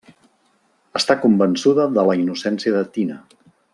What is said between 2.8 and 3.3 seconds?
Tina.